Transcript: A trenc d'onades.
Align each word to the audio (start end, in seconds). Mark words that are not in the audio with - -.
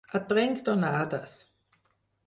A 0.19 0.21
trenc 0.31 0.63
d'onades. 0.69 1.39